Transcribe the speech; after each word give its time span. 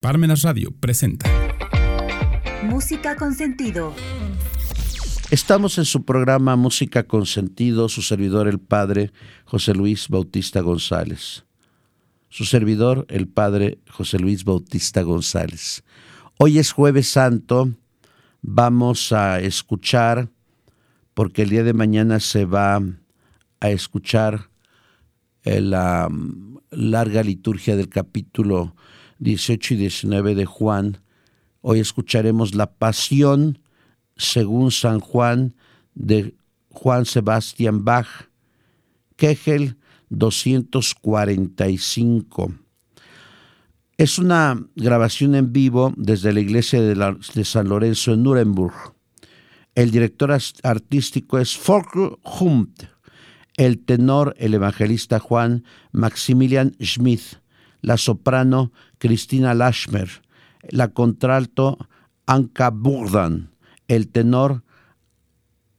Parmenas 0.00 0.40
Radio 0.40 0.70
presenta 0.80 1.30
Música 2.64 3.16
con 3.16 3.34
sentido. 3.34 3.94
Estamos 5.30 5.76
en 5.76 5.84
su 5.84 6.06
programa 6.06 6.56
Música 6.56 7.02
con 7.02 7.26
sentido, 7.26 7.90
su 7.90 8.00
servidor 8.00 8.48
el 8.48 8.60
padre 8.60 9.12
José 9.44 9.74
Luis 9.74 10.08
Bautista 10.08 10.62
González. 10.62 11.44
Su 12.30 12.46
servidor 12.46 13.04
el 13.10 13.28
padre 13.28 13.78
José 13.90 14.18
Luis 14.18 14.44
Bautista 14.44 15.02
González. 15.02 15.84
Hoy 16.38 16.58
es 16.58 16.72
jueves 16.72 17.08
santo, 17.08 17.74
vamos 18.40 19.12
a 19.12 19.38
escuchar, 19.40 20.30
porque 21.12 21.42
el 21.42 21.50
día 21.50 21.62
de 21.62 21.74
mañana 21.74 22.20
se 22.20 22.46
va 22.46 22.80
a 23.60 23.68
escuchar 23.68 24.48
la 25.44 26.08
larga 26.70 27.22
liturgia 27.22 27.76
del 27.76 27.90
capítulo 27.90 28.74
18 29.20 29.74
y 29.74 29.76
19 29.76 30.34
de 30.34 30.46
Juan. 30.46 30.98
Hoy 31.60 31.78
escucharemos 31.80 32.54
la 32.54 32.72
pasión 32.72 33.58
según 34.16 34.70
San 34.72 35.00
Juan 35.00 35.54
de 35.94 36.34
Juan 36.70 37.04
Sebastián 37.04 37.84
Bach, 37.84 38.08
Kegel 39.16 39.76
245. 40.08 42.54
Es 43.96 44.18
una 44.18 44.64
grabación 44.76 45.34
en 45.34 45.52
vivo 45.52 45.92
desde 45.96 46.32
la 46.32 46.38
iglesia 46.40 46.80
de, 46.80 47.44
San 47.44 47.68
Lorenzo 47.68 48.14
en 48.14 48.22
Nuremberg. 48.22 48.94
El 49.74 49.90
director 49.90 50.34
artístico 50.62 51.38
es 51.38 51.60
Volker 51.66 52.12
Humt, 52.24 52.84
el 53.58 53.84
tenor, 53.84 54.34
el 54.38 54.54
evangelista 54.54 55.18
Juan 55.18 55.64
Maximilian 55.92 56.74
Schmidt, 56.80 57.39
la 57.80 57.96
soprano 57.96 58.72
Cristina 58.98 59.54
Lashmer, 59.54 60.10
la 60.68 60.88
contralto 60.88 61.78
Anka 62.26 62.70
Burdan, 62.70 63.50
el 63.88 64.08
tenor 64.08 64.62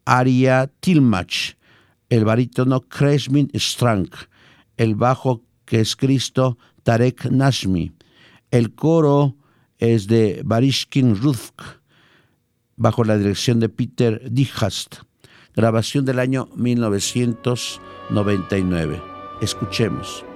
Aria 0.06 0.72
Tilmach, 0.80 1.58
el 2.10 2.26
barítono 2.26 2.82
Kresmin 2.82 3.50
Strang, 3.54 4.10
el 4.78 4.96
bajo 4.96 5.44
que 5.66 5.80
es 5.80 5.96
Cristo 5.96 6.58
Tarek 6.84 7.32
Nashmi, 7.32 7.94
el 8.50 8.74
coro 8.76 9.36
es 9.78 10.08
de 10.08 10.42
Barishkin 10.44 11.16
Rufk, 11.16 11.62
bajo 12.76 13.04
la 13.04 13.18
dirección 13.18 13.60
de 13.60 13.70
Peter 13.70 14.28
Dijast, 14.30 14.98
grabación 15.56 16.06
del 16.06 16.20
año 16.20 16.50
1999. 16.56 19.02
Escuchemos. 19.42 20.31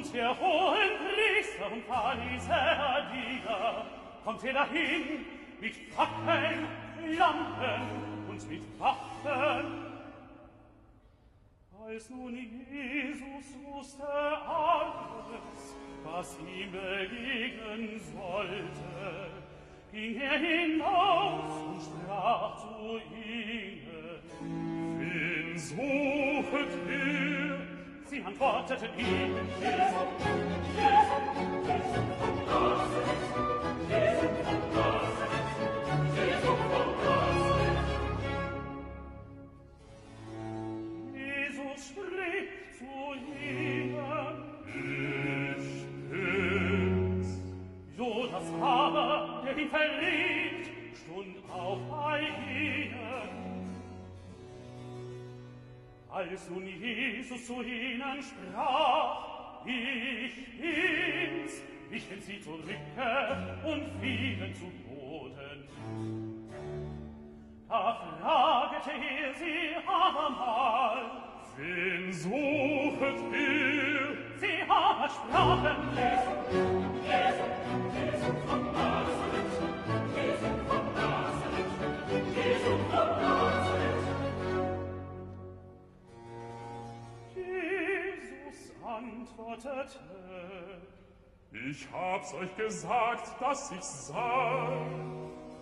unter 0.00 0.40
hohen 0.40 0.90
Priester 0.98 1.70
und 1.72 1.84
Pharisäer 1.84 3.10
nieder, 3.12 3.86
kommt 4.24 4.42
ihr 4.44 4.52
dahin 4.52 5.26
mit 5.60 5.74
Fackeln, 5.94 6.66
Lampen 7.18 8.28
und 8.28 8.48
mit 8.48 8.62
Waffen. 8.78 9.90
Als 11.86 12.08
nun 12.10 12.34
Jesus 12.34 13.46
wusste 13.64 14.06
alles, 14.06 15.76
was 16.04 16.38
ihm 16.38 16.72
begegnen 16.72 18.00
sollte, 18.14 19.30
ging 19.92 20.20
er 20.20 20.38
hinaus 20.38 21.50
und 21.66 21.82
sprach 21.82 22.56
zu 22.60 23.00
ihnen, 23.26 23.90
Wen 24.98 25.58
suchet 25.58 26.70
ihr? 26.88 27.39
sie 28.10 28.22
antworteten 28.24 28.88
ihm, 28.98 29.36
Jesus, 29.60 29.94
Jesus, 30.74 31.10
Jesus 31.48 32.00
von 32.18 32.34
Nazareth, 32.44 33.30
Jesus 33.88 34.34
von 34.44 34.60
Nazareth, 34.74 35.50
Jesus 36.16 36.42
von 36.42 36.90
Nazareth. 37.04 37.90
Jesus 41.14 41.80
spricht 41.88 42.52
zu 42.78 42.92
ihnen, 43.38 43.94
ich 44.66 45.68
bin's. 46.10 47.28
Judas 47.96 48.48
aber, 48.60 49.42
der 49.44 49.56
ihn 49.56 49.70
verriet, 49.70 50.66
stund 50.96 51.36
auf 51.48 51.78
bei 51.88 52.20
ihm. 52.20 52.79
als 56.20 56.50
nun 56.50 56.66
Jesus 56.66 57.46
zu 57.46 57.62
ihnen 57.62 58.22
sprach, 58.22 59.64
ich 59.64 60.34
bin's, 60.60 61.62
ich 61.90 62.04
hin 62.04 62.20
sie 62.20 62.40
zurücke 62.40 63.58
und 63.64 63.86
fielen 64.00 64.54
zu 64.54 64.70
Boden. 64.86 65.64
Da 67.68 67.94
fragete 68.20 68.90
er 68.90 69.34
sie 69.34 69.76
abermal, 69.86 71.10
wen 71.56 72.12
suchet 72.12 73.20
ihr? 73.32 74.16
Sie 74.36 74.62
aber 74.68 75.08
sprachen, 75.08 75.76
Jesus, 75.96 76.40
Jesus, 77.06 77.89
antwortete, 89.40 89.98
ich 91.52 91.88
hab's 91.92 92.34
euch 92.34 92.56
gesagt, 92.56 93.40
dass 93.40 93.72
ich's 93.72 94.08
sah. 94.08 94.86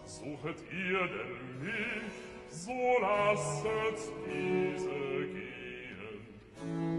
Suchet 0.04 0.56
ihr 0.72 1.06
denn 1.06 1.60
mich, 1.62 2.12
so 2.50 2.72
lasset 3.00 3.98
diese 4.26 5.26
gehen. 5.26 6.97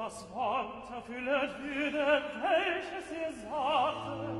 Gottes 0.00 0.26
Wort 0.32 0.90
erfüllet 0.96 1.50
würde, 1.62 2.22
welches 2.40 3.12
ihr 3.12 3.32
sagte. 3.50 4.32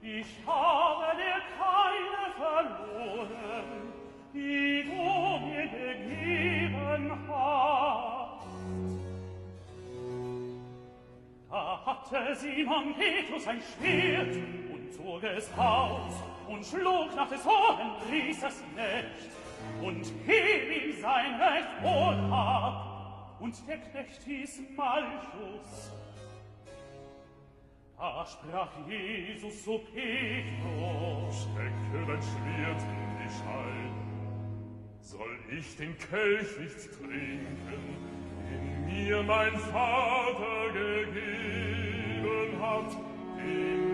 Ich 0.00 0.26
habe 0.46 1.16
dir 1.18 1.42
keine 1.60 2.24
verloren, 2.38 3.92
die 4.32 4.84
du 4.84 5.46
mir 5.46 5.66
gegeben 5.68 7.12
hast. 7.28 8.46
Da 11.50 11.82
hatte 11.84 12.34
Simon 12.36 12.94
Petrus 12.94 13.46
ein 13.46 13.60
Schwert 13.60 14.34
und 14.72 14.94
zog 14.94 15.22
es 15.24 15.50
aus 15.58 16.22
und 16.48 16.64
schlug 16.64 17.14
nach 17.14 17.28
des 17.28 17.44
hohen 17.44 17.90
Priesters 18.08 18.62
Knecht 18.72 19.30
und 19.82 20.06
hieb 20.24 20.84
ihm 20.84 21.02
sein 21.02 21.34
Recht 21.38 21.82
wohl 21.82 22.32
ab 22.32 22.89
und 23.40 23.56
der 23.66 23.78
Knecht 23.78 24.22
hieß 24.24 24.60
Malchus. 24.76 25.90
Da 27.96 28.24
sprach 28.26 28.70
Jesus 28.88 29.64
zu 29.64 29.78
Petrus, 29.92 31.42
Stecke 31.42 32.06
dein 32.06 32.22
Schwert 32.22 32.82
in 32.82 33.18
die 33.18 33.28
Scheide, 33.28 34.00
soll 35.00 35.38
ich 35.50 35.76
den 35.76 35.96
Kelch 35.98 36.58
nicht 36.58 36.92
trinken, 36.92 37.96
den 38.48 38.86
mir 38.86 39.22
mein 39.22 39.54
Vater 39.56 40.72
gegeben 40.72 42.60
hat, 42.60 42.92
dem 43.36 43.89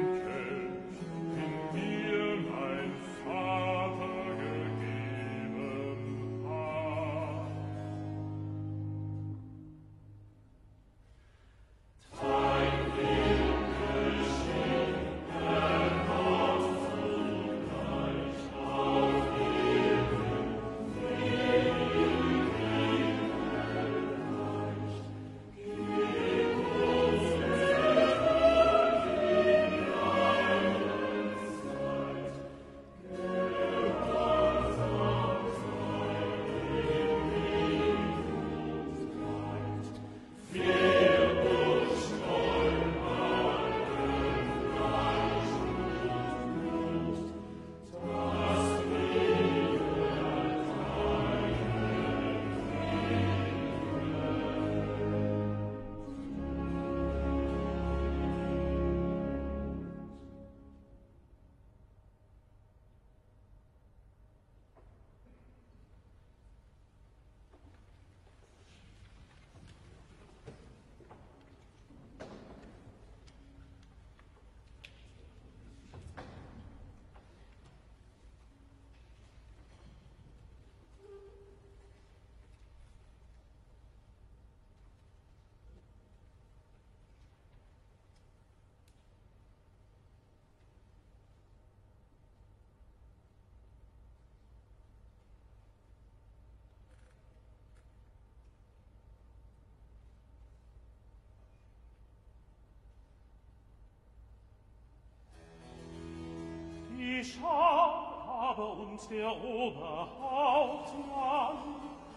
schau, 107.35 108.17
habe 108.27 108.65
uns 108.65 109.07
der 109.09 109.31
Oberhauptmann 109.31 111.59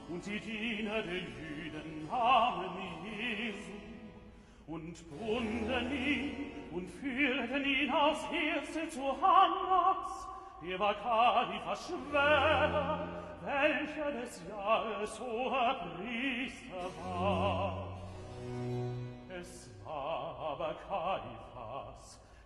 und 0.10 0.26
die 0.26 0.40
Diener 0.40 1.02
der 1.02 1.20
Jüden 1.20 2.08
Namen 2.10 2.70
Jesu 3.04 3.74
und 4.68 4.96
bunden 5.10 5.92
ihn 5.92 6.52
und 6.72 6.90
führten 6.90 7.66
ihn 7.66 7.92
aufs 7.92 8.24
Erste 8.32 8.88
zu 8.90 9.02
Hannas, 9.02 10.28
der 10.62 10.80
war 10.80 10.94
Kalifas 10.96 11.88
Schwäger, 11.88 13.08
welcher 13.44 14.12
des 14.12 14.42
Jahres 14.48 15.20
hoher 15.20 15.76
Priester 15.98 16.90
war. 17.04 17.88
Es 19.30 19.70
war 19.86 20.36
aber 20.52 20.76
Kalifas 20.88 21.49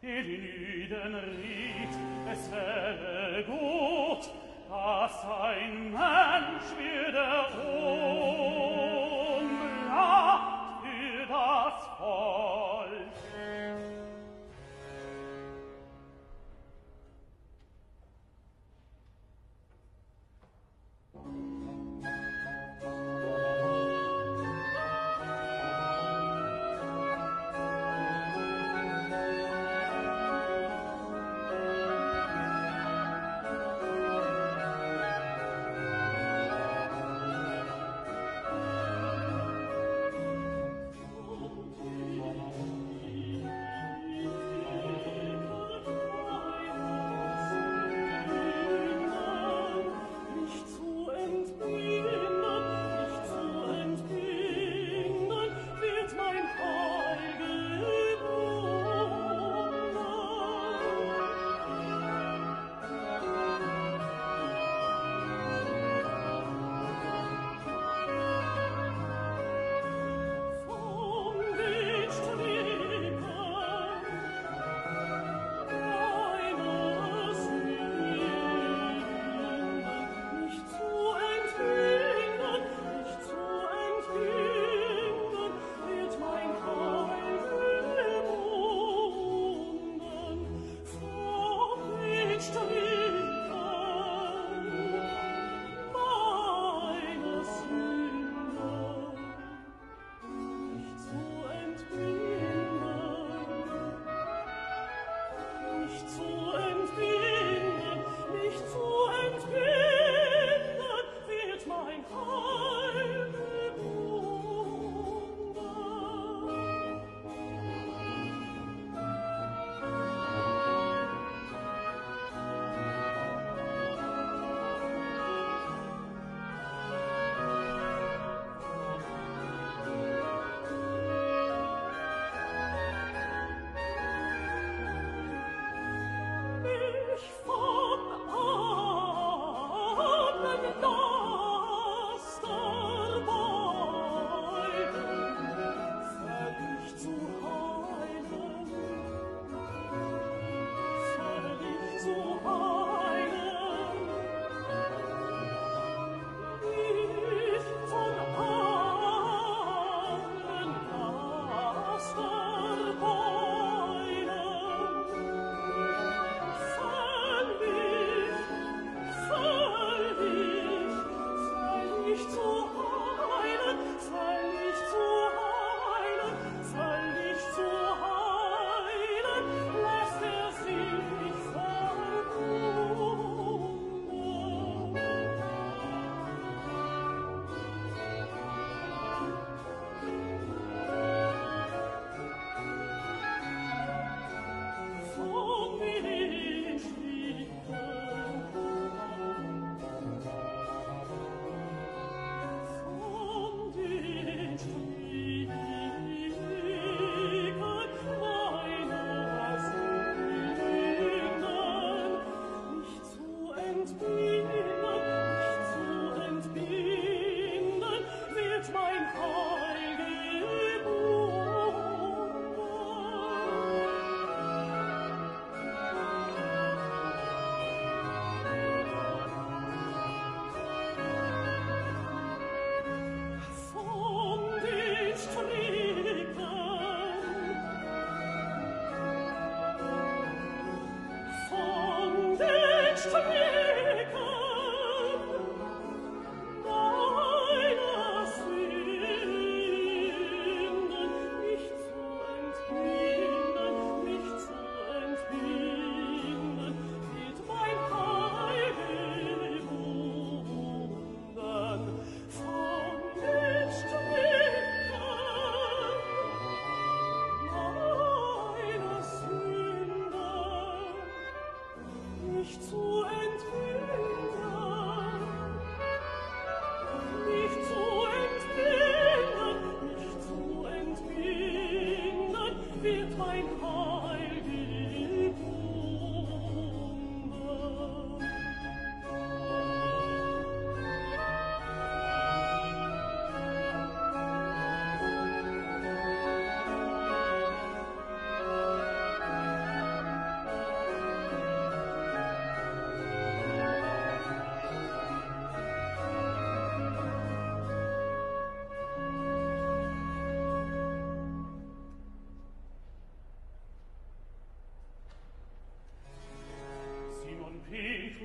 et 0.05 0.25
in 0.25 0.43
Iden 0.83 1.15
riet, 1.15 1.95
es 2.29 2.51
wäre 2.51 3.43
gut, 3.43 4.29
dass 4.69 5.25
ein 5.41 5.91
Mensch 5.91 6.69
wiederum 6.77 7.63
lacht 9.87 10.83
für 10.83 11.25
das 11.27 11.77
Volk. 11.97 12.62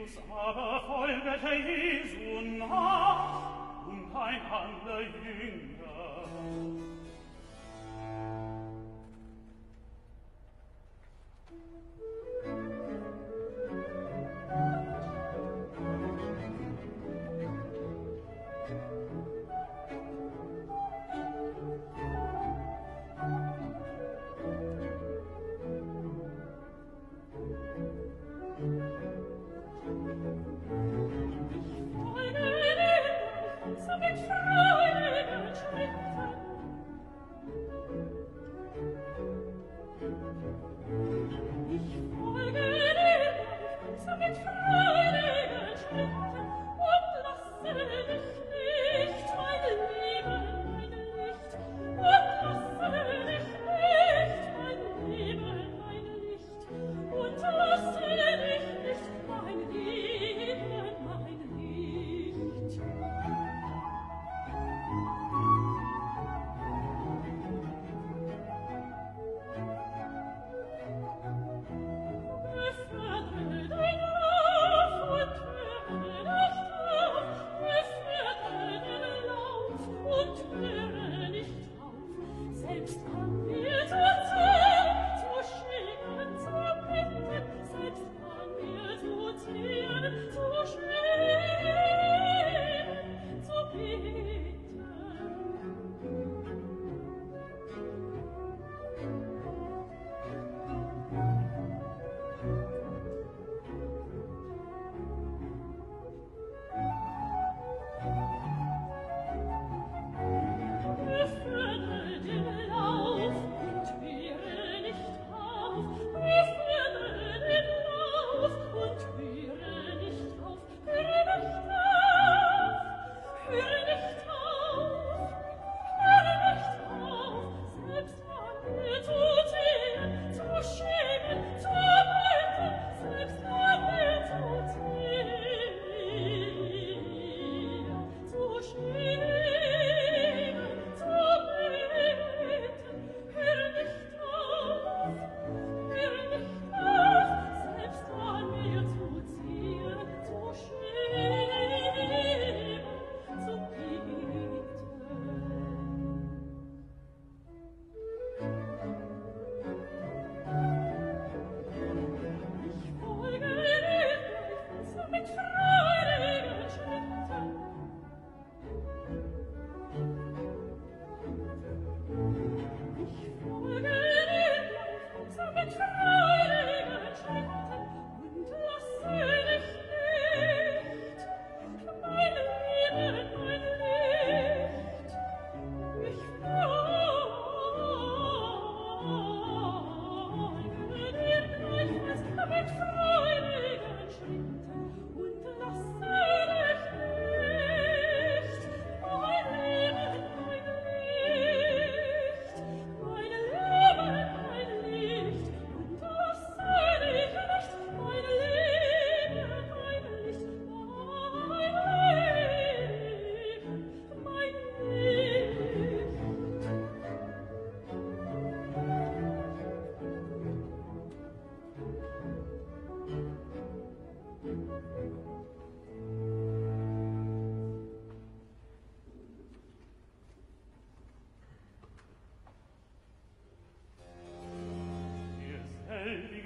uns 0.08 0.18
aber 0.30 0.80
folgete 0.86 1.54
Jesu 1.54 2.58
nach, 2.58 3.86
und 3.86 4.14
ein 4.14 4.40
anderer 4.50 5.00
Jünger 5.00 5.77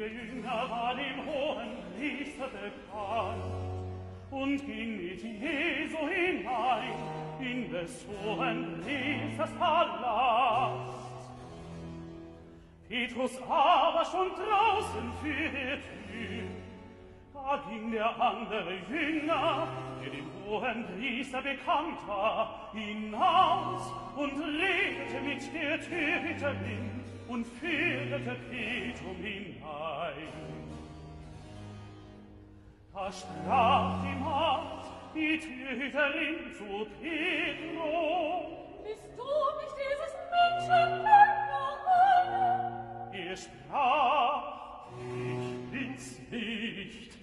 einige 0.03 0.07
Jünger 0.07 0.71
war 0.71 0.95
dem 0.95 1.27
hohen 1.27 1.77
Priester 1.97 2.49
bekannt 2.49 3.43
und 4.31 4.67
ging 4.67 4.97
mit 4.97 5.23
Jesu 5.23 5.99
hinein 6.09 6.95
in 7.41 7.71
des 7.71 8.07
hohen 8.09 8.81
Priesters 8.83 9.51
Palast. 9.59 10.93
Petrus 12.89 13.39
aber 13.49 14.05
schon 14.05 14.29
draußen 14.31 15.13
für 15.23 15.79
die 16.13 16.43
Da 17.33 17.63
ging 17.69 17.91
der 17.91 18.21
andere 18.21 18.75
Jünger, 18.89 19.67
der 20.03 20.11
dem 20.11 20.27
hohen 20.45 20.85
Priester 20.97 21.43
bekannt 21.43 22.07
war, 22.07 22.71
hinaus 22.73 23.93
und 24.17 24.33
redete 24.33 25.21
mit 25.25 25.55
der 25.55 25.81
Türhüterin 25.81 27.03
und 27.33 27.47
federte 27.47 28.37
Petrum 28.51 29.17
hinein. 29.17 30.33
Da 32.93 33.11
sprach 33.11 34.03
die 34.03 34.23
Macht, 34.23 34.91
die 35.15 35.39
Töterin 35.39 36.53
zu 36.53 36.87
Pedro. 37.01 38.43
Bist 38.85 39.09
du 39.17 39.31
nicht 39.61 39.77
dieses 39.81 40.15
Menschenkind, 40.35 41.09
Er 43.15 43.37
sprach, 43.37 44.89
ich 44.99 45.71
bin's 45.71 46.21
nicht. 46.31 47.19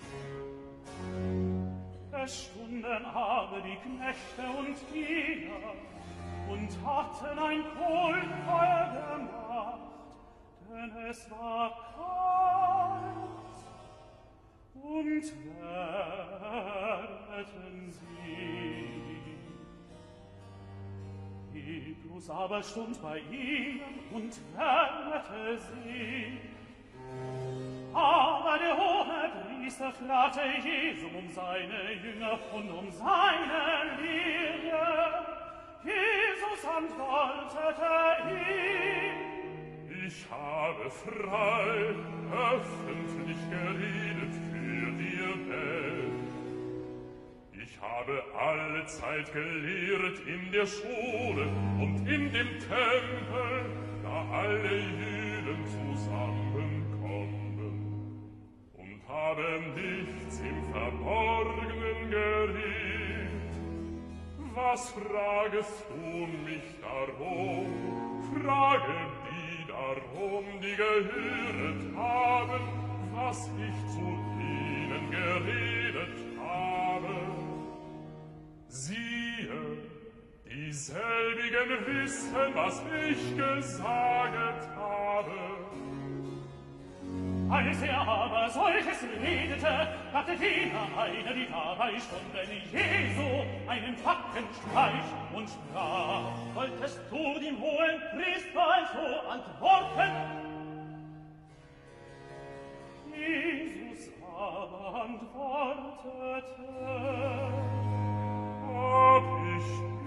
Es 2.12 2.46
stunden 2.46 3.06
aber 3.06 3.62
die 3.62 3.78
Knechte 3.78 4.58
und 4.58 4.76
Diener 4.92 5.76
und 6.50 6.70
hatten 6.84 7.40
ein 7.40 7.64
Kohlfeuer 7.78 9.18
gemacht 9.18 9.89
denn 10.70 10.92
es 11.10 11.30
war 11.32 11.72
kalt, 11.96 13.16
um 14.76 14.82
und 14.82 15.24
wärmeten 16.42 17.92
sie. 17.92 18.90
Petrus 21.52 22.30
aber 22.30 22.62
stund 22.64 23.02
bei 23.02 23.20
ihnen 23.20 24.00
und 24.12 24.40
wärmete 24.56 25.58
sie. 25.58 26.38
Aber 27.94 28.58
der 28.60 28.78
hohe 28.78 29.32
Priester 29.48 29.92
fragte 29.92 30.42
Jesus 30.64 31.12
um 31.14 31.28
seine 31.30 31.94
Jünger 31.94 32.40
und 32.54 32.70
um 32.70 32.92
seine 32.92 33.98
Lehre. 34.00 35.26
Jesus 35.84 36.66
antwortete 36.66 37.94
ihm, 38.30 39.29
Ich 40.08 40.26
habe 40.32 40.90
frei 40.90 41.94
öffentlich 42.32 43.38
geredet 43.50 44.34
für 44.52 44.92
die 44.94 45.20
Welt. 45.50 46.30
Ich 47.52 47.78
habe 47.82 48.24
alle 48.38 48.86
Zeit 48.86 49.34
gelehrt 49.34 50.20
in 50.26 50.50
der 50.52 50.66
Schule 50.66 51.50
und 51.80 52.08
in 52.08 52.32
dem 52.32 52.60
Tempel, 52.60 53.66
da 54.04 54.26
alle 54.32 54.80
Jüden 54.80 55.66
zusammenkommen. 55.66 56.86
Und 58.78 59.06
habe 59.08 59.62
nichts 59.76 60.40
im 60.40 60.64
Verborgenen 60.72 62.10
geredet. 62.10 63.52
Was 64.56 64.92
fragest 64.92 65.86
du 65.90 66.28
mich 66.46 66.64
darum? 66.82 67.68
Frage 68.44 69.19
darum 69.80 70.46
die 70.62 70.76
gehöret 70.76 71.96
haben, 71.96 72.62
was 73.14 73.50
ich 73.68 73.78
zu 73.94 74.08
ihnen 74.40 75.10
geredet 75.12 76.18
habe. 76.38 77.16
Siehe, 78.68 79.62
dieselbigen 80.46 81.70
wissen, 81.88 82.36
was 82.54 82.82
ich 83.10 83.38
gesaget 83.38 84.62
habe. 84.76 85.40
Als 87.52 87.82
er 87.82 87.98
aber 87.98 88.48
solches 88.48 89.04
redete, 89.20 89.88
der 90.28 90.36
jener 90.36 90.88
einer 90.96 91.34
die 91.34 91.48
dabei 91.50 91.94
Stunden 92.00 92.52
Jesu 92.72 93.44
einen 93.68 93.98
Fackenstreich 93.98 95.04
und 95.34 95.50
sprach, 95.50 96.32
wolltest 96.54 97.00
du 97.10 97.40
dem 97.40 97.60
hohen 97.60 98.00
Priester 98.12 98.62
also 98.62 99.04
antworten? 99.32 100.12
Jesus 103.16 104.12
aber 104.38 105.02
antwortete, 105.06 106.44
hab 108.68 109.24
ich 109.58 109.99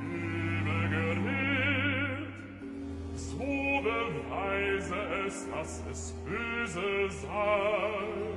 beweise 3.92 4.96
es, 5.26 5.48
dass 5.50 5.83
es 5.90 6.12
böse 6.24 7.11
sei. 7.11 8.33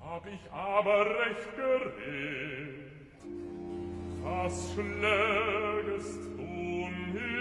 Hab 0.00 0.26
ich 0.26 0.52
aber 0.52 1.06
recht 1.06 1.56
geredet, 1.56 2.88
was 4.22 4.72
schlägest 4.74 6.24
du 6.36 6.42
mir 7.12 7.37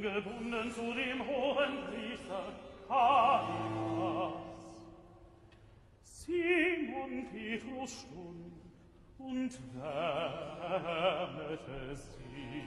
bin 0.00 0.14
gebunden 0.14 0.70
zu 0.72 0.92
dem 0.94 1.26
hohen 1.26 1.78
Priester 1.86 2.52
Caiaphas. 2.88 4.32
Simon 6.02 7.26
Petrus 7.30 8.00
stund 8.00 8.54
und 9.18 9.52
wärmete 9.74 10.76
sie. 11.96 12.64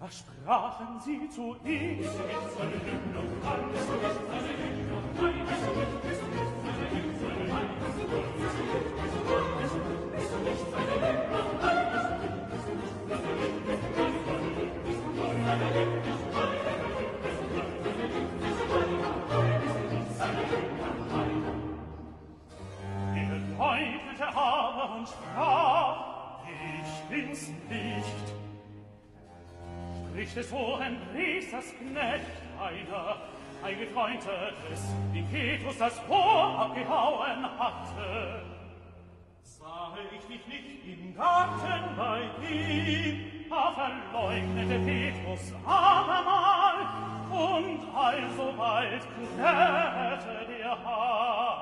Da 0.00 0.10
sprachen 0.10 1.00
sie 1.00 1.28
zu 1.28 1.56
ihm, 1.64 2.04
nicht. 27.68 28.34
Spricht 30.10 30.36
es 30.36 30.52
wohl 30.52 30.80
ein 30.80 30.96
Priesters 31.12 31.74
Knecht, 31.78 32.24
einer, 32.60 33.16
ein 33.64 33.78
Gefreundetes, 33.78 34.94
wie 35.12 35.22
Petrus 35.22 35.78
das 35.78 36.00
Ohr 36.08 36.58
abgehauen 36.58 37.58
hatte. 37.58 38.42
Sah 39.42 39.92
ich 40.14 40.28
mich 40.28 40.46
nicht 40.46 40.86
im 40.86 41.16
Garten 41.16 41.96
bei 41.96 42.20
ihm, 42.48 43.48
da 43.50 43.72
verleugnete 43.72 44.78
Petrus 44.84 45.52
abermal, 45.66 46.86
und 47.30 47.80
allsobald 47.94 49.02
klärte 49.36 50.46
der 50.46 50.84
Haar. 50.84 51.53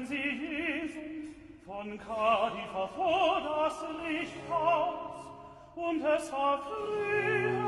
führen 0.00 0.06
sie 0.06 0.16
Jesus 0.16 1.64
von 1.64 1.98
Kadifa 1.98 2.86
vor 2.96 3.40
das 3.40 3.84
Lichthaus, 4.08 5.26
und 5.76 6.02
es 6.02 6.28
erfrühe. 6.30 7.60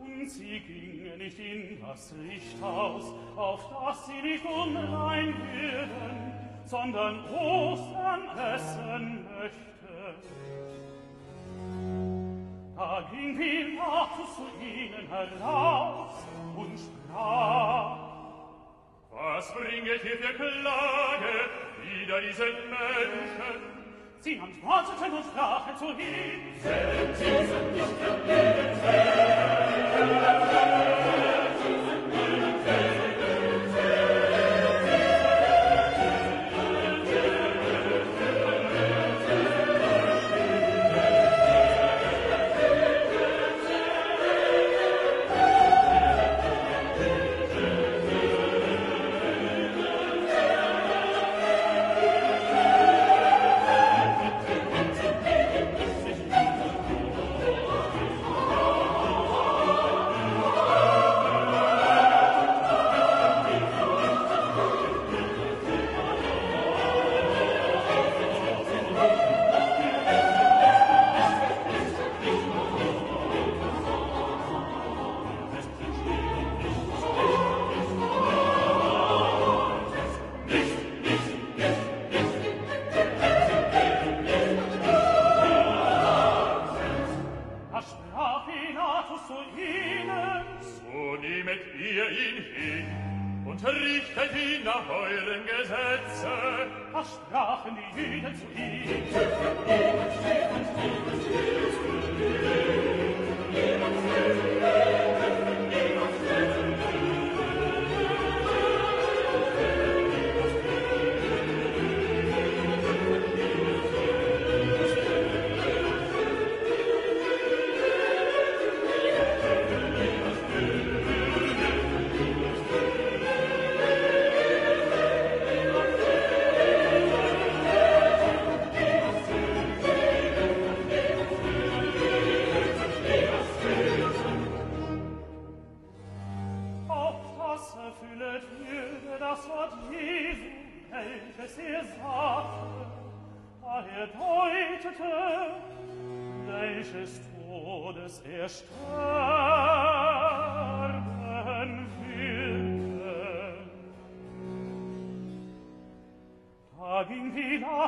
Und 0.00 0.28
sie 0.28 0.60
gingen 0.60 1.18
nicht 1.18 1.38
in 1.38 1.80
das 1.80 2.12
Lichthaus, 2.12 3.04
auf 3.36 3.60
das 3.70 4.06
sie 4.06 4.22
nicht 4.22 4.44
unrein 4.44 5.34
würden, 5.52 6.32
sondern 6.64 7.24
Ostern 7.30 8.22
essen 8.54 9.26
möchten. 9.38 9.70
Da 12.76 13.04
ging 13.10 13.36
Pilatus 13.36 14.36
zu 14.36 14.46
ihnen 14.60 15.06
heraus 15.08 16.26
und 16.56 16.78
sprach, 16.78 17.49
Was 19.40 19.52
bringet 19.52 19.86
ihr 19.86 19.98
für 19.98 20.34
Klage 20.34 21.48
wider 21.82 22.20
diese 22.20 22.44
Menschen? 22.44 23.56
Sie 24.20 24.38
haben 24.38 24.52
Schmerzeten 24.52 25.14
und 25.14 25.24
Strachen 25.32 25.76
zu 25.78 25.86
hin. 25.96 26.40
Sind 26.58 27.16
sie, 27.16 27.24
sind 27.24 27.72
nicht 27.72 27.96
vergeben, 28.02 28.74
sind 29.96 30.49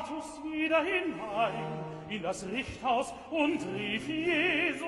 Pilatus 0.02 0.42
wieder 0.44 0.82
hinein 0.82 1.84
in 2.08 2.22
das 2.22 2.46
Richthaus 2.46 3.12
und 3.30 3.64
rief 3.74 4.08
Jesu 4.08 4.86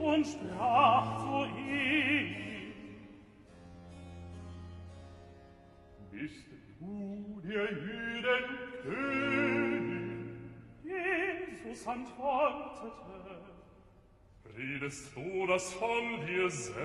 und 0.00 0.26
sprach 0.26 1.18
zu 1.18 1.44
ihm. 1.58 2.72
Bist 6.10 6.46
du 6.80 7.40
der 7.44 7.72
Jüden 7.72 8.44
König? 8.82 10.36
Jesus 10.84 11.86
antwortete, 11.86 12.92
Redest 14.56 15.14
du 15.14 15.46
das 15.46 15.72
von 15.74 16.26
dir 16.26 16.50
selbst? 16.50 16.76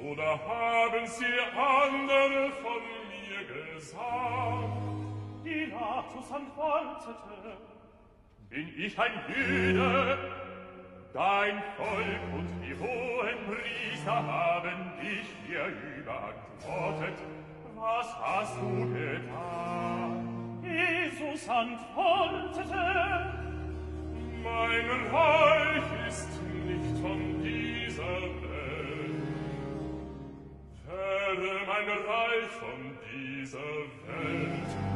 Oder 0.00 0.38
haben 0.38 1.06
sie 1.06 1.24
andere 1.56 2.52
von 2.62 2.82
mir 3.10 3.74
gesagt? 3.74 4.85
Pilatus 5.46 6.32
antwortete, 6.32 7.56
bin 8.50 8.68
ich 8.76 8.98
ein 8.98 9.12
Jüde, 9.28 10.18
dein 11.12 11.62
Volk 11.76 12.20
und 12.34 12.48
die 12.64 12.74
hohen 12.74 13.38
Priester 13.46 14.26
haben 14.26 14.92
dich 15.00 15.28
mir 15.46 15.66
überantwortet, 16.00 17.18
was 17.76 18.12
hast 18.20 18.56
du 18.56 18.92
getan? 18.92 20.58
Jesus 20.64 21.48
antwortete, 21.48 22.74
mein 24.42 24.90
Reich 25.12 26.08
ist 26.08 26.42
nicht 26.42 26.98
von 27.00 27.40
dieser 27.40 28.02
Welt. 28.02 29.28
Ferne 30.84 31.52
mein 31.68 31.88
Reich 31.88 32.50
von 32.58 32.98
dieser 33.14 33.58
Welt, 34.08 34.95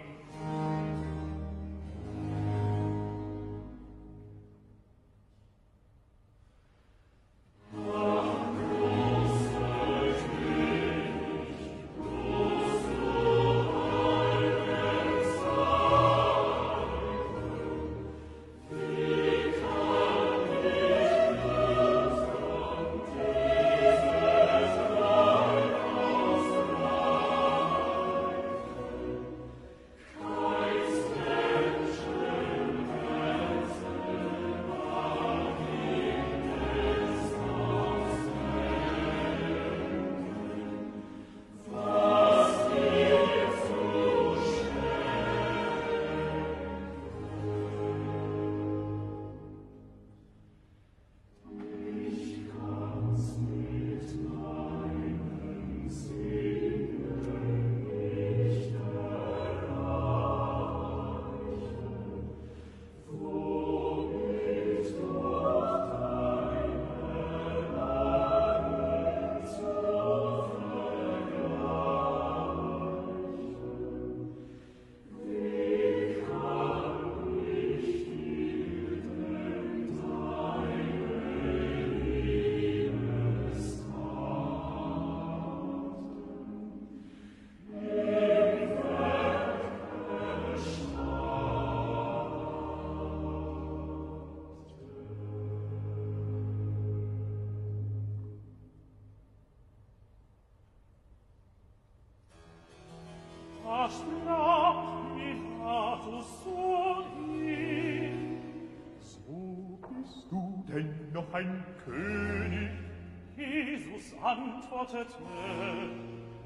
antwortet 114.31 115.09
mir, 115.19 115.89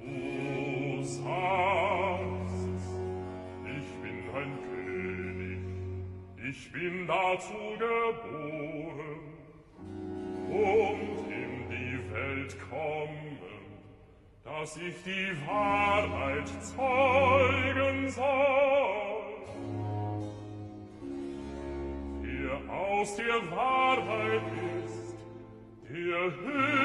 O 0.02 1.02
sagst, 1.02 1.30
ich 3.78 3.90
bin 4.02 4.18
ein 4.36 4.54
König, 4.70 5.62
ich 6.50 6.72
bin 6.72 7.08
dazu 7.08 7.54
geboren, 7.78 9.24
und 10.50 11.32
in 11.32 11.54
die 11.70 11.98
Welt 12.14 12.54
kommen, 12.70 13.38
dass 14.44 14.78
ich 14.78 14.96
die 15.04 15.32
Wahrheit 15.48 16.48
zeugen 16.64 18.10
soll. 18.10 18.26
Wer 22.22 22.58
aus 22.74 23.16
der 23.16 23.52
Wahrheit 23.52 24.42
ist, 24.84 25.16
der 25.90 26.24
Höhe 26.42 26.85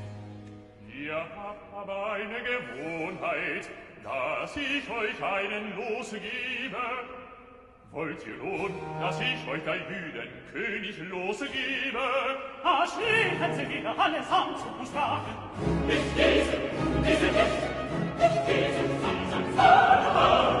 Ihr 1.03 1.15
habt 1.15 1.73
aber 1.75 2.11
eine 2.11 2.43
Gewohnheit, 2.43 3.67
dass 4.03 4.55
ich 4.55 4.87
euch 4.87 5.23
einen 5.23 5.75
Los 5.75 6.11
gebe. 6.11 6.77
Wollt 7.91 8.23
ihr 8.27 8.37
nun, 8.37 8.71
dass 8.99 9.19
ich 9.19 9.47
euch 9.49 9.67
ein 9.67 9.81
Jüden 9.89 10.29
König 10.53 10.97
Lose 11.09 11.47
gebe? 11.47 11.97
Ah, 12.63 12.85
schreien 12.85 13.53
sie 13.55 13.67
wieder 13.67 13.97
allesamt 13.97 14.59
und 14.79 14.87
sprachen. 14.87 15.33
Ich 15.87 16.15
lese, 16.15 16.57
diese 16.99 17.25
nicht, 17.25 17.57
nicht 18.19 18.47
lese, 18.47 18.87
samt, 19.01 19.31
samt, 19.31 19.55
samt, 19.55 20.60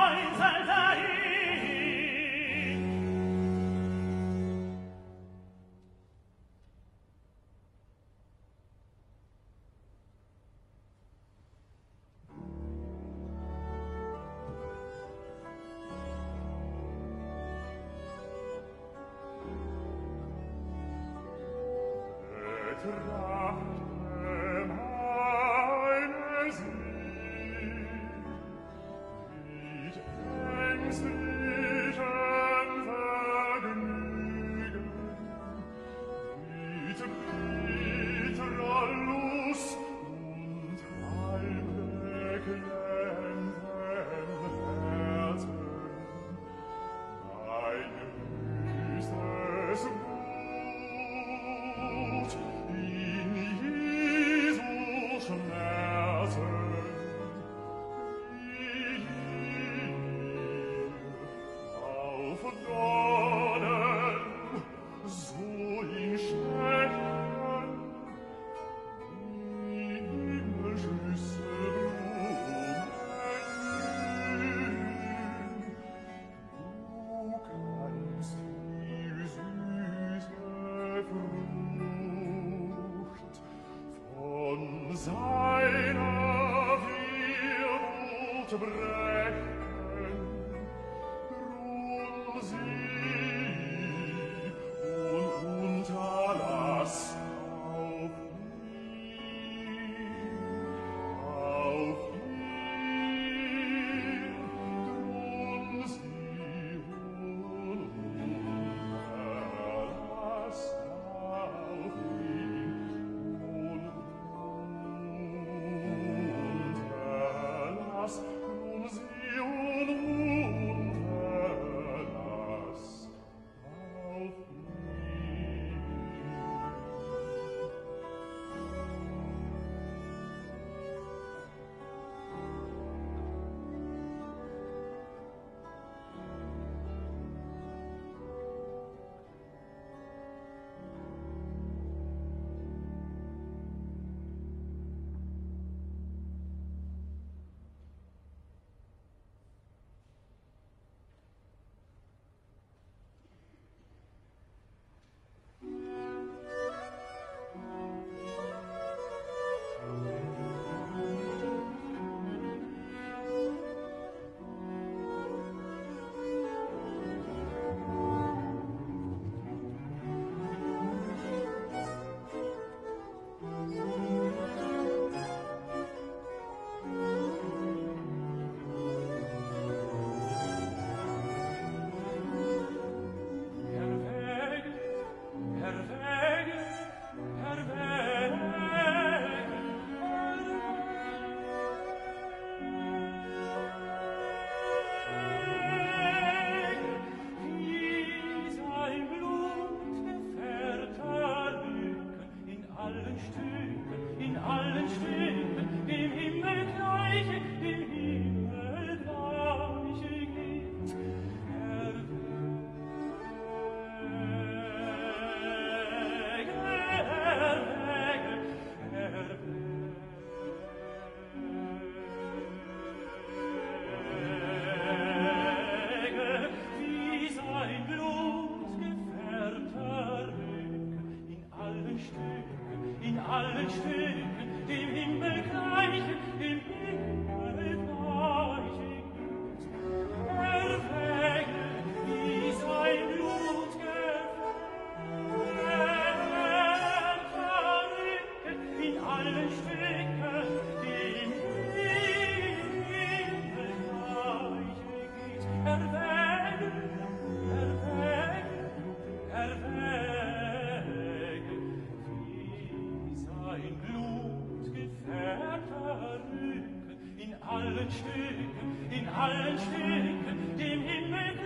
allen 267.91 267.99
Stücken, 267.99 268.91
in 268.91 269.07
allen 269.09 269.57
Stücken, 269.57 270.57
dem 270.57 270.81
Himmel 270.81 271.40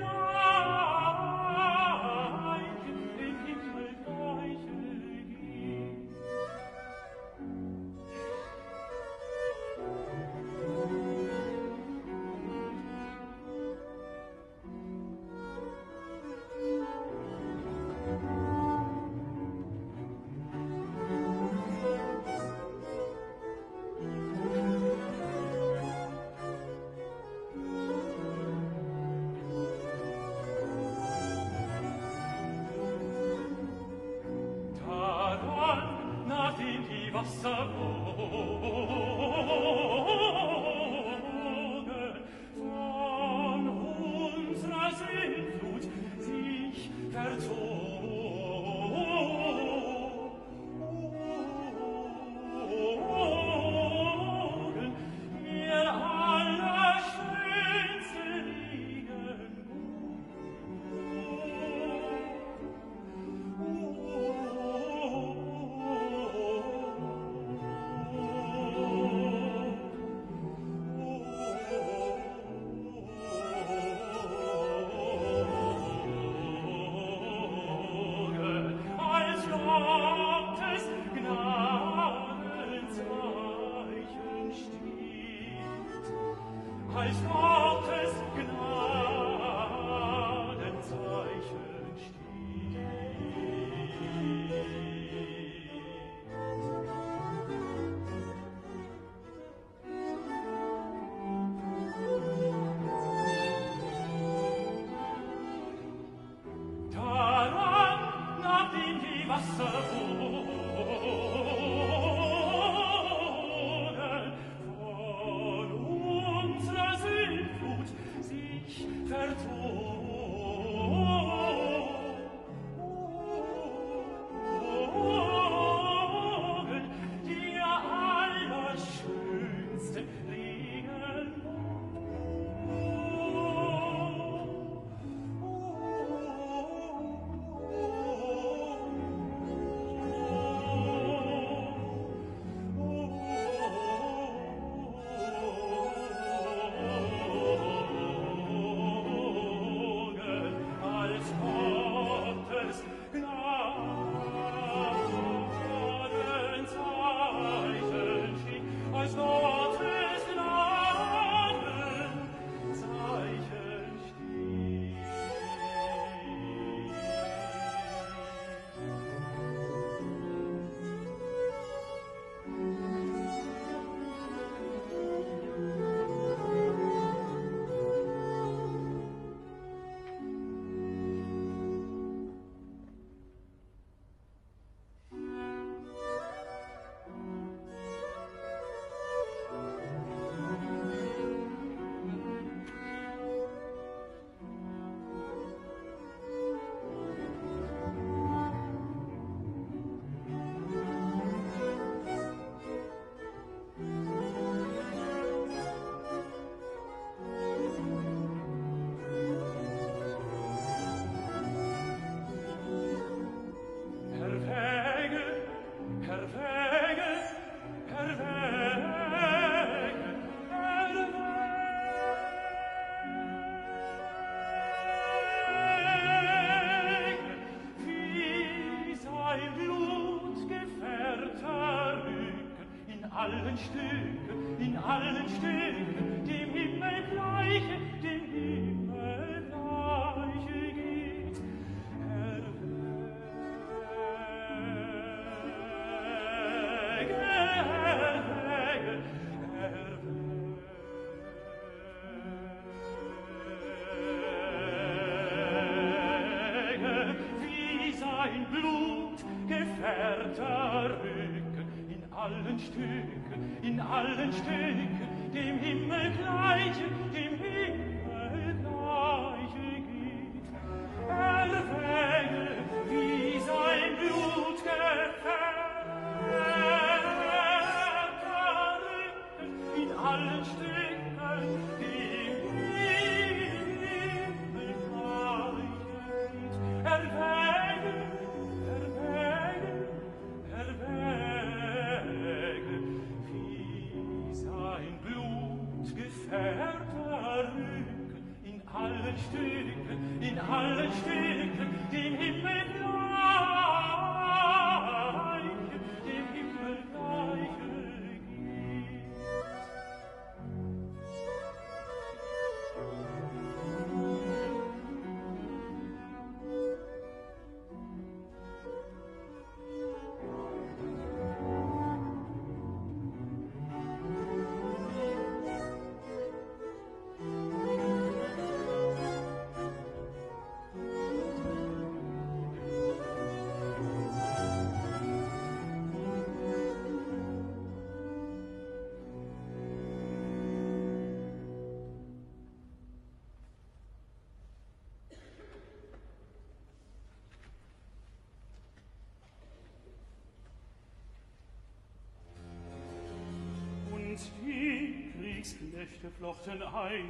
Knechte 355.86 356.10
flochten 356.18 356.64
eine 356.64 357.04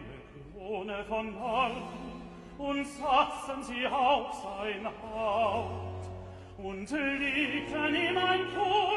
Krone 0.53 1.05
von 1.07 1.39
Horn 1.39 1.81
und 2.57 2.85
saßen 2.85 3.63
sie 3.63 3.87
auf 3.87 4.33
sein 4.33 4.85
Haupt 4.85 6.09
und 6.57 6.91
legten 6.91 7.95
ihm 7.95 8.17
ein 8.17 8.39
Tod 8.53 8.94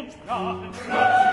und 0.00 0.12
sprachen. 0.12 1.29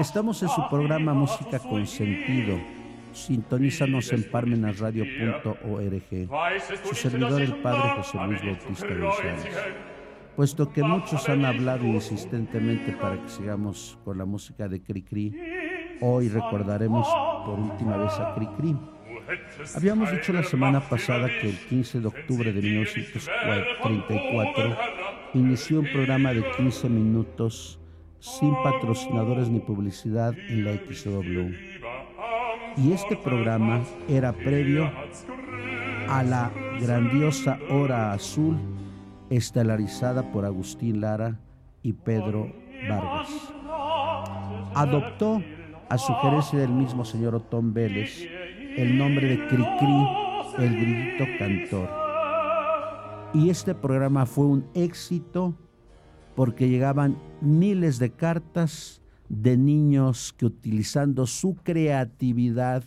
Estamos 0.00 0.42
en 0.42 0.48
su 0.48 0.66
programa 0.70 1.12
Música 1.12 1.58
con 1.58 1.86
Sentido. 1.86 2.58
Sintonízanos 3.12 4.10
en 4.12 4.30
parmenasradio.org. 4.30 6.88
Su 6.88 6.94
servidor, 6.94 7.42
el 7.42 7.56
Padre 7.56 7.96
José 7.96 8.16
Luis 8.26 8.42
Bautista 8.42 8.86
González. 8.86 9.44
Puesto 10.34 10.72
que 10.72 10.82
muchos 10.82 11.28
han 11.28 11.44
hablado 11.44 11.84
insistentemente 11.84 12.92
para 12.92 13.20
que 13.20 13.28
sigamos 13.28 13.98
con 14.02 14.16
la 14.16 14.24
música 14.24 14.68
de 14.68 14.82
Cricri, 14.82 15.38
hoy 16.00 16.30
recordaremos 16.30 17.06
por 17.44 17.58
última 17.58 17.98
vez 17.98 18.14
a 18.14 18.34
Cricri. 18.34 18.74
Habíamos 19.76 20.10
dicho 20.12 20.32
la 20.32 20.44
semana 20.44 20.80
pasada 20.80 21.28
que 21.28 21.50
el 21.50 21.58
15 21.58 22.00
de 22.00 22.06
octubre 22.06 22.54
de 22.54 22.62
1934 22.62 24.76
inició 25.34 25.80
un 25.80 25.92
programa 25.92 26.32
de 26.32 26.42
15 26.56 26.88
minutos 26.88 27.79
sin 28.20 28.54
patrocinadores 28.62 29.48
ni 29.48 29.60
publicidad 29.60 30.34
en 30.48 30.64
la 30.64 30.74
XW. 30.74 31.54
Y 32.76 32.92
este 32.92 33.16
programa 33.16 33.82
era 34.08 34.32
previo 34.32 34.90
a 36.08 36.22
la 36.22 36.52
grandiosa 36.80 37.58
Hora 37.70 38.12
Azul 38.12 38.56
estelarizada 39.30 40.30
por 40.30 40.44
Agustín 40.44 41.00
Lara 41.00 41.38
y 41.82 41.92
Pedro 41.92 42.52
Vargas. 42.88 43.28
Adoptó, 44.74 45.42
a 45.88 45.98
sugerencia 45.98 46.58
del 46.58 46.70
mismo 46.70 47.04
señor 47.04 47.34
Otón 47.34 47.74
Vélez, 47.74 48.24
el 48.76 48.96
nombre 48.96 49.28
de 49.28 49.48
Cricri, 49.48 50.06
el 50.58 50.76
grito 50.76 51.24
cantor. 51.38 51.90
Y 53.34 53.50
este 53.50 53.74
programa 53.74 54.24
fue 54.26 54.46
un 54.46 54.66
éxito 54.74 55.54
porque 56.34 56.68
llegaban 56.68 57.16
miles 57.40 57.98
de 57.98 58.10
cartas 58.10 59.00
de 59.28 59.56
niños 59.56 60.34
que 60.36 60.44
utilizando 60.46 61.26
su 61.26 61.56
creatividad, 61.62 62.84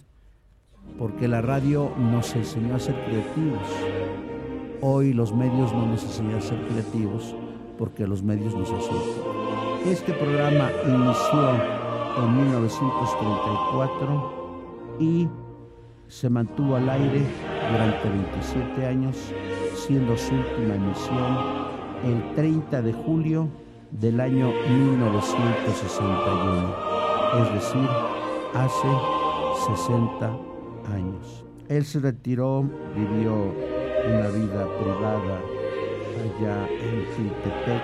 porque 0.98 1.28
la 1.28 1.42
radio 1.42 1.94
nos 1.98 2.34
enseñó 2.36 2.76
a 2.76 2.80
ser 2.80 2.96
creativos. 3.06 3.68
Hoy 4.82 5.14
los 5.14 5.34
medios 5.34 5.72
no 5.72 5.88
nos 5.88 6.04
enseñan 6.04 6.36
a 6.36 6.42
ser 6.42 6.60
creativos 6.68 7.34
porque 7.78 8.06
los 8.06 8.22
medios 8.22 8.54
nos 8.54 8.70
asustan. 8.70 9.24
Este 9.86 10.12
programa 10.14 10.70
inició 10.86 11.56
en 12.18 12.36
1934 12.36 14.98
y 15.00 15.30
se 16.08 16.30
mantuvo 16.30 16.76
al 16.76 16.90
aire 16.90 17.26
durante 17.72 18.10
27 18.10 18.86
años, 18.86 19.16
siendo 19.76 20.18
su 20.18 20.36
última 20.36 20.76
emisión 20.76 21.63
el 22.04 22.36
30 22.36 22.82
de 22.82 22.94
julio 22.94 23.48
del 23.92 24.20
año 24.20 24.48
1961, 24.48 26.76
es 27.42 27.54
decir, 27.54 27.88
hace 28.54 28.88
60 29.76 30.38
años. 30.94 31.46
Él 31.70 31.86
se 31.86 32.00
retiró, 32.00 32.70
vivió 32.96 33.54
una 34.06 34.28
vida 34.30 34.68
privada 34.80 35.40
allá 36.24 36.68
en 36.68 37.06
Quintepec 37.16 37.84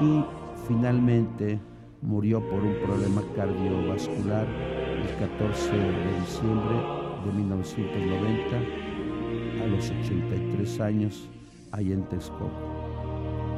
y 0.00 0.24
finalmente 0.68 1.60
murió 2.02 2.40
por 2.40 2.62
un 2.62 2.76
problema 2.84 3.22
cardiovascular 3.34 4.46
el 4.46 5.08
14 5.18 5.72
de 5.72 6.20
diciembre 6.20 6.76
de 7.24 7.32
1990 7.32 8.56
a 9.62 9.66
los 9.68 9.90
83 9.90 10.80
años 10.80 11.30
ahí 11.72 11.92
en 11.92 12.04
Texcoco. 12.04 12.81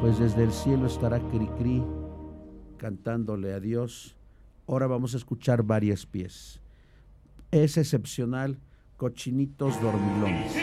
Pues 0.04 0.18
desde 0.18 0.44
el 0.44 0.52
cielo 0.52 0.86
estará 0.86 1.18
Cricri 1.18 1.82
cantándole 2.76 3.54
a 3.54 3.58
Dios. 3.58 4.14
Ahora 4.68 4.86
vamos 4.86 5.14
a 5.14 5.16
escuchar 5.16 5.62
varias 5.62 6.04
piezas. 6.04 6.60
Es 7.50 7.78
excepcional 7.78 8.58
Cochinitos 8.98 9.80
Dormilones. 9.80 10.54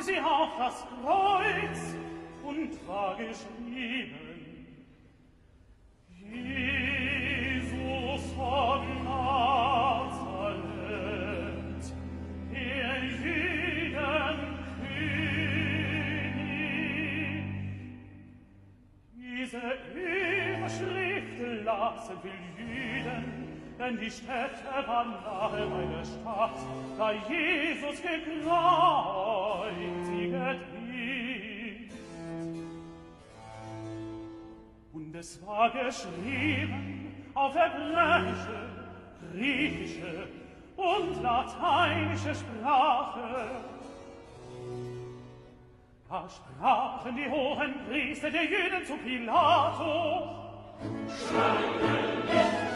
brachte 0.00 0.02
sie 0.02 0.20
auf 0.20 0.50
das 0.58 0.84
Kreuz 1.02 1.94
und 2.42 2.88
war 2.88 3.16
geschrieben. 3.16 4.66
Jesus 6.08 8.32
von 8.32 9.04
Nazareth, 9.04 10.64
der 12.52 13.04
jeden 13.04 14.58
König. 14.80 15.44
Diese 19.12 19.60
Überschrift 19.94 21.38
lassen 21.64 22.16
will 22.22 22.32
jeden 22.56 23.40
denn 23.80 23.98
die 23.98 24.10
Städte 24.10 24.86
waren 24.86 25.12
nahe 25.24 25.66
bei 25.66 25.86
Stadt, 26.04 26.58
da 26.98 27.12
Jesus 27.12 28.02
geglaubt 28.02 29.09
Es 35.20 35.38
war 35.46 35.70
geschrieben 35.70 37.14
auf 37.34 37.54
hebräische, 37.54 38.70
griechische 39.34 40.28
und 40.76 41.22
lateinische 41.22 42.34
Sprache. 42.34 43.50
Da 46.08 46.26
sprachen 46.26 47.16
die 47.16 47.28
hohen 47.28 47.74
Priester 47.86 48.30
der 48.30 48.44
Jüden 48.44 48.86
zu 48.86 48.96
Pilatus. 48.96 50.22
Schreibe, 51.28 51.84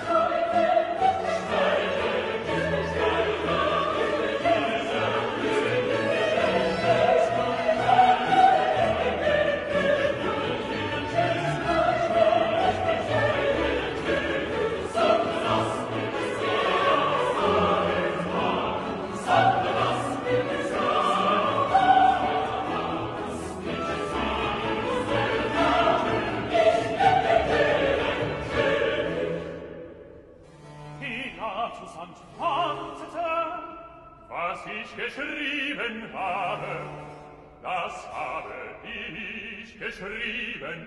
schreibe, 0.06 0.64
schreibe. 1.48 2.03
geschrieben 39.78 40.86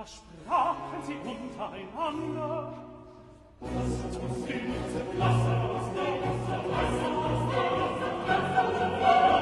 was 0.00 0.14
sprachen 0.14 1.02
sie 1.06 1.16
untereinander? 1.28 2.72
Lasst 3.60 4.16
uns 4.16 4.46
die 4.46 4.54
Nutze, 4.54 5.00
lasst 5.18 5.46
uns 5.68 5.88
die 5.92 6.12
Nutze, 6.22 6.54
lasst 6.70 7.04
uns 7.04 7.42
die 7.52 7.68
Nutze, 7.76 8.08
lasst 8.26 8.64
uns 8.64 8.78
die 8.78 8.88
Nutze, 8.96 9.39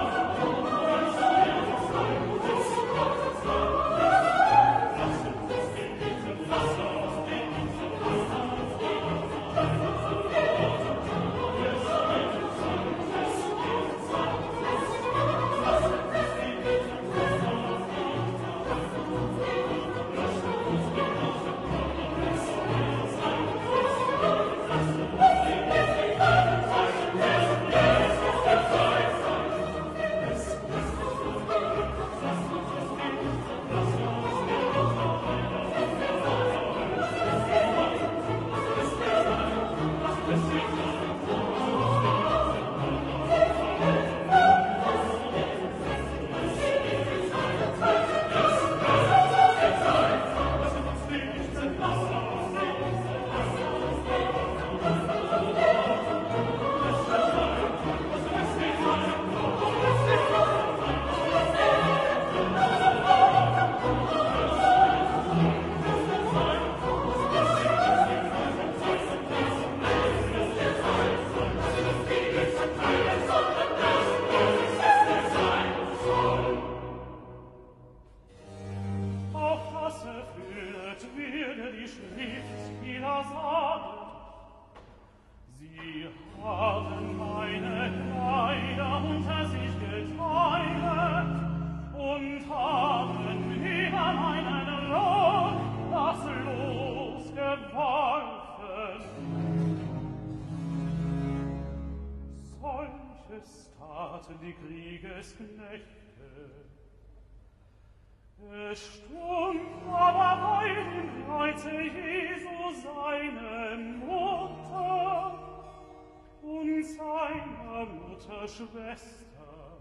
Schwester, 118.48 119.78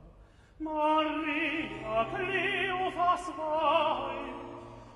Maria 0.60 2.06
Kleophas 2.14 3.28
Weib 3.38 4.38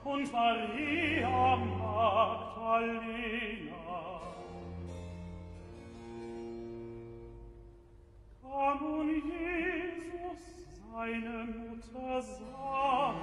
und 0.03 0.31
Maria 0.31 1.55
Magdalena. 1.55 3.01
Kam 8.41 8.77
nun 8.81 9.09
Jesus 9.09 10.41
seine 10.91 11.37
Mutter 11.45 12.21
sahe 12.21 13.15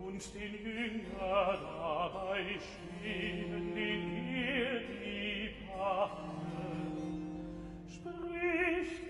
und 0.00 0.34
den 0.34 0.54
Jünger 0.64 1.58
dabei 1.60 2.42
schienen 2.58 3.74
den 3.74 4.02
ihr 4.34 4.80
die 4.80 5.50
Pacht 5.66 6.30
spricht 7.86 9.09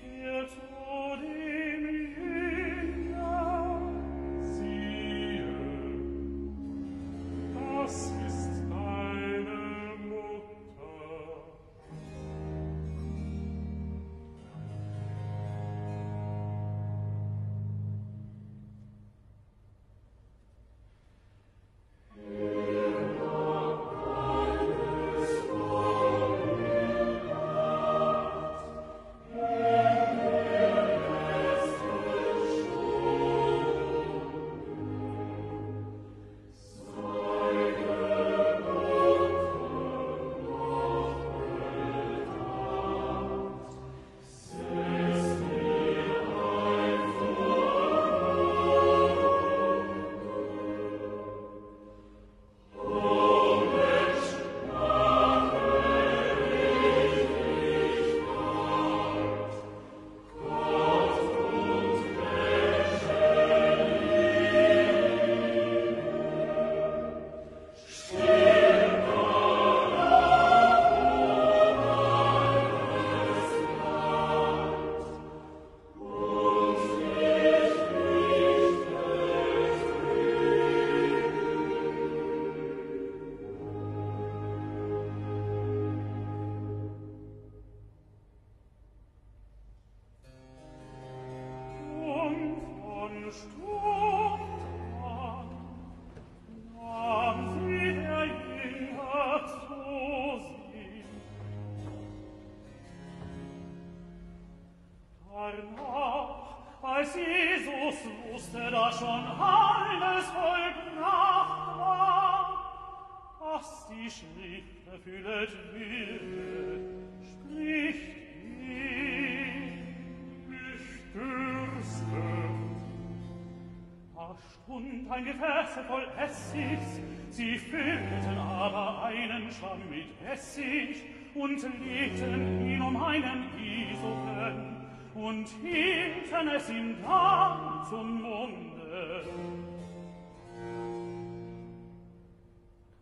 Gläser 125.71 125.83
voll 125.87 126.07
Essigs, 126.17 126.99
sie 127.29 127.57
füllten 127.57 128.37
aber 128.37 129.03
einen 129.03 129.49
Schwamm 129.51 129.79
mit 129.89 130.07
Essig 130.29 131.03
und 131.33 131.61
legten 131.85 132.67
ihn 132.67 132.81
um 132.81 133.01
einen 133.01 133.45
Isopen 133.57 134.85
und 135.15 135.47
hielten 135.61 136.47
es 136.55 136.69
ihm 136.69 136.95
dann 137.03 137.85
zum 137.89 138.21
Munde. 138.21 139.23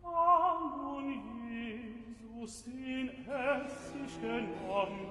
Da 0.02 0.58
nun 0.76 1.22
Jesus 1.50 2.64
den 2.64 3.08
Essig 3.26 4.20
genommen 4.20 5.09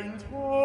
ein 0.00 0.14
Tor 0.30 0.59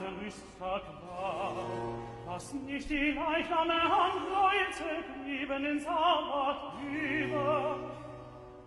ganze 0.00 0.24
Rüsttag 0.24 0.82
war, 1.06 1.54
was 2.26 2.52
nicht 2.54 2.88
die 2.88 3.12
Leichname 3.12 3.74
an 3.74 4.12
Leute 4.32 5.04
blieben 5.22 5.64
in 5.64 5.80
Sabbat 5.80 6.56
über. 6.90 7.76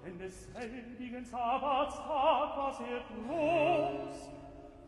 Denn 0.05 0.17
des 0.17 0.49
heiligen 0.55 1.25
Sabbatstag 1.25 2.57
war 2.57 2.73
sehr 2.73 3.01
groß, 3.09 4.29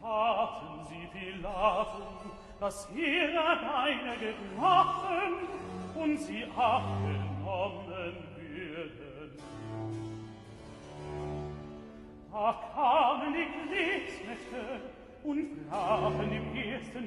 hatten 0.04 0.86
sie 0.86 1.08
Pilaten, 1.08 2.32
dass 2.60 2.90
ihre 2.92 3.58
Beine 3.58 4.18
gebrochen 4.18 5.48
und 5.96 6.18
sie 6.18 6.46
achten 6.56 7.25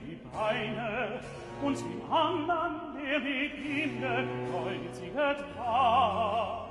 die 0.08 0.18
Beine 0.32 1.20
und 1.62 1.78
im 1.80 2.12
andern, 2.12 2.96
der 2.96 3.20
mit 3.20 3.54
ihm 3.58 4.00
gekreuziget 4.00 5.44
war. 5.56 6.68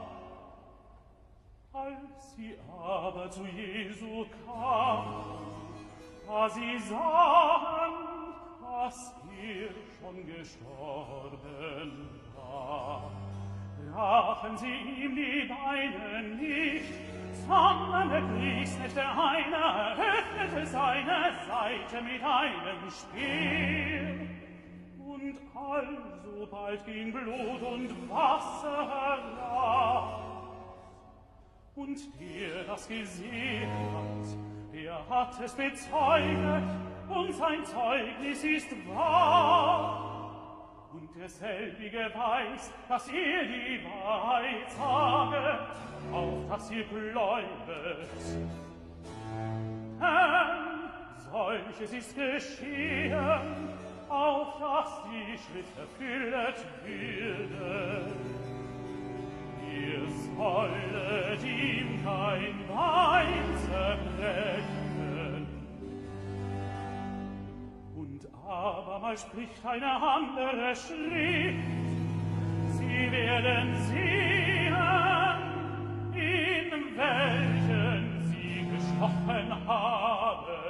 Als 1.72 2.36
sie 2.36 2.56
aber 2.82 3.30
zu 3.30 3.46
Jesu 3.46 4.26
kamen, 4.46 5.24
da 6.28 6.50
sie 6.50 6.80
sahen, 6.80 7.94
dass 8.62 9.14
er 9.40 9.70
schon 10.00 10.26
gestorben 10.26 12.10
war, 12.36 13.12
brachen 13.92 14.58
sie 14.58 15.04
ihm 15.04 15.16
die 15.16 15.48
Beine 15.48 16.24
nicht, 16.36 17.17
verstandene 17.48 18.28
der 18.96 19.12
einer 19.12 19.96
öffnete 19.98 20.66
seine 20.66 21.32
Seite 21.48 22.04
mit 22.04 22.24
einem 22.24 22.90
Speer. 22.90 24.16
Und 25.00 25.38
alsobald 25.56 26.86
ging 26.86 27.12
Blut 27.12 27.62
und 27.62 28.10
Wasser 28.10 28.88
herab. 28.90 30.24
Und 31.76 32.00
der 32.20 32.64
das 32.66 32.88
gesehen 32.88 33.70
hat, 33.94 34.74
der 34.74 35.10
hat 35.10 35.40
es 35.40 35.54
bezeugt, 35.54 36.64
und 37.08 37.34
sein 37.34 37.64
Zeugnis 37.64 38.44
ist 38.44 38.72
wahr 38.94 40.07
derselbige 41.20 42.12
weiß, 42.14 42.72
dass 42.88 43.08
ihr 43.10 43.44
die 43.44 43.84
Wahrheit 43.84 44.72
saget, 44.72 45.60
auf 46.12 46.48
dass 46.50 46.72
ihr 46.72 46.86
gläubet. 46.86 48.08
Denn 50.00 50.90
solches 51.32 51.94
ist 51.94 52.16
geschehen, 52.16 53.78
auf 54.10 54.60
dass 54.60 55.04
die 55.10 55.38
Schrift 55.38 55.78
erfüllet 55.78 56.66
würde. 56.86 58.06
Ihr 59.70 60.08
sollet 60.36 61.44
ihm 61.44 62.04
kein 62.04 62.56
Wein 62.70 63.44
zerbrechen, 63.70 64.87
Abermals 68.50 69.24
spricht 69.24 69.66
eine 69.66 69.92
andere 69.92 70.74
Schrift. 70.74 71.68
Sie 72.78 73.12
werden 73.12 73.76
sehen, 73.88 74.76
in 76.14 76.98
welchen 76.98 78.24
sie 78.24 78.66
gestochen 78.72 79.68
haben. 79.68 80.67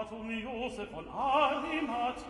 Fatum 0.00 0.30
Josef 0.30 0.88
von 0.90 1.06
Arimathea, 1.08 2.22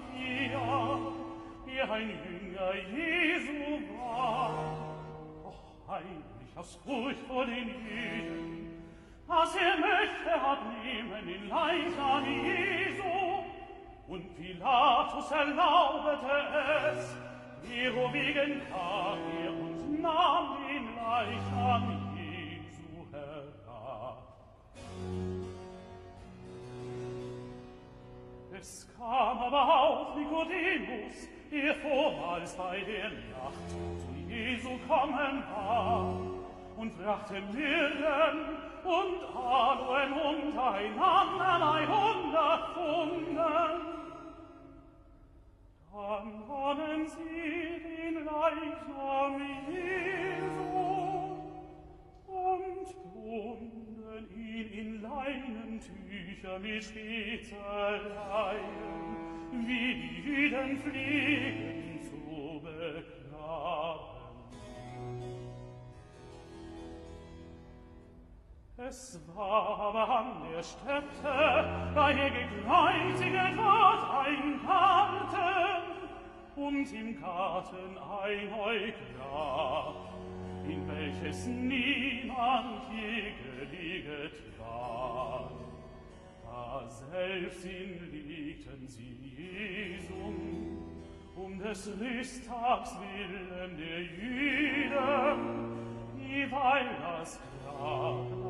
ihr 1.73 1.93
ein 1.93 2.11
Jünger 2.11 2.75
Jesu 2.75 3.79
war. 3.97 4.53
Doch 5.45 5.89
heimlich 5.89 6.57
aus 6.57 6.81
Furcht 6.85 7.21
vor 7.29 7.47
den 7.47 7.69
Jüden, 7.69 8.83
was 9.29 9.55
er 9.55 9.77
möchte 9.79 10.35
abnehmen 10.35 11.29
in 11.29 11.49
Leichnam 11.49 12.25
Jesu. 12.45 13.05
Und 14.09 14.35
Pilatus 14.35 15.31
erlaubete 15.31 16.43
es, 16.93 17.17
Ihro 17.71 18.13
wegen 18.13 18.63
kam 18.69 19.19
er 19.45 19.53
und 19.53 20.03
nahm 20.03 20.57
den 20.67 20.89
Leichnam 20.97 22.10
Es 28.61 28.87
kam 28.95 29.39
aber 29.39 29.81
auf 29.85 30.17
Nikodemus, 30.17 31.29
der 31.51 31.75
vormals 31.77 32.55
bei 32.55 32.81
der 32.81 33.09
Nacht 33.09 33.71
zu 33.71 34.13
Jesu 34.29 34.79
kommen 34.87 35.43
war, 35.55 36.15
und 36.77 37.03
brachte 37.03 37.41
Mirren 37.41 38.59
und 38.85 39.25
Aloen 39.35 40.13
untereinander 40.13 41.59
bei 41.59 41.87
hundert 41.87 42.75
Pfunden. 42.75 43.37
Dann 45.93 46.27
nahmen 46.47 47.07
sie 47.09 47.81
den 47.83 48.25
Leichnam 48.25 49.41
Jesu 49.69 50.63
und 52.27 52.87
trugen 53.03 53.90
trugen 54.11 54.29
ihn 54.37 54.73
in 54.73 55.03
Leinentücher 55.03 56.59
mit 56.59 56.83
Spitzereien, 56.85 57.57
wie 59.67 59.95
die 59.95 60.23
Jüden 60.23 60.77
fliegen 60.79 62.01
zu 62.03 62.61
begraben. 62.61 64.11
Es 68.77 69.21
war 69.35 69.79
aber 69.79 70.09
an 70.09 70.51
der 70.51 70.63
Stätte, 70.63 71.05
da 71.23 72.11
er 72.11 72.31
gekreuzigt 72.31 73.57
Gott 73.57 74.03
ein 74.27 74.61
Garten, 74.67 75.91
und 76.57 76.93
im 76.93 77.21
Garten 77.21 77.99
ein 77.99 78.55
Heugrat, 78.55 80.10
in 80.71 80.87
welches 80.87 81.47
niemand 81.47 82.87
je 82.91 83.33
gelieget 83.43 84.59
war. 84.59 85.51
Da 86.43 86.89
selbst 86.89 87.65
hinlegten 87.65 88.87
sie 88.87 89.17
Jesum, 89.37 90.35
um 91.35 91.59
des 91.59 91.89
Rüsttags 92.01 92.97
willen 93.01 93.77
der 93.77 94.03
Jüden, 94.03 95.41
dieweil 96.17 96.87
das 97.03 97.41
war. 97.67 98.41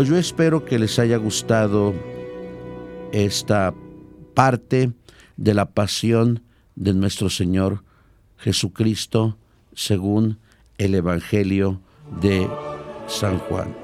Pues 0.00 0.08
yo 0.08 0.16
espero 0.16 0.64
que 0.64 0.78
les 0.78 0.98
haya 0.98 1.18
gustado 1.18 1.92
esta 3.12 3.74
parte 4.32 4.92
de 5.36 5.52
la 5.52 5.66
pasión 5.66 6.42
de 6.74 6.94
nuestro 6.94 7.28
Señor 7.28 7.84
Jesucristo 8.38 9.36
según 9.74 10.38
el 10.78 10.94
Evangelio 10.94 11.82
de 12.22 12.48
San 13.08 13.40
Juan. 13.40 13.79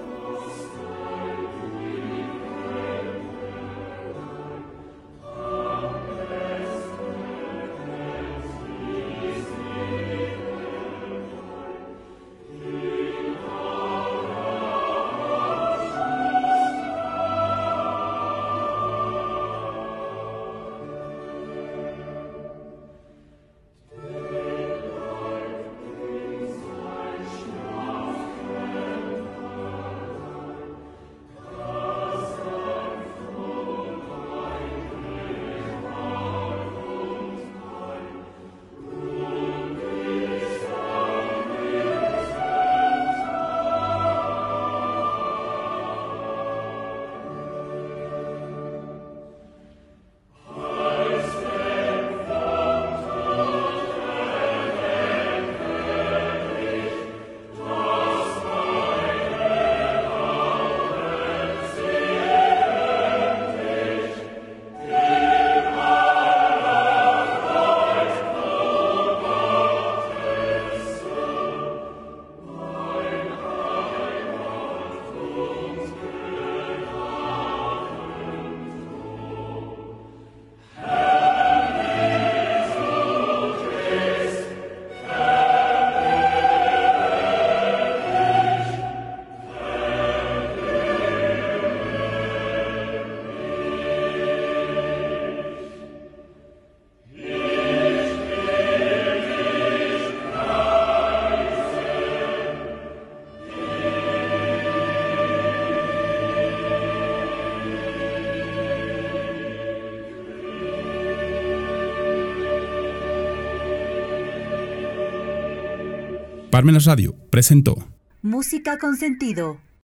Parmenas 116.57 116.87
Radio 116.87 117.15
presentó 117.29 117.87
Música 118.23 118.79
con 118.79 118.97
sentido. 118.97 119.59